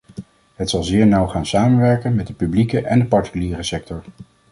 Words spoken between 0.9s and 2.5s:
nauw gaan samenwerken met de